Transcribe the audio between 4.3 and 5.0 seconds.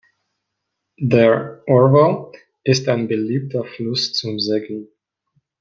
Segeln.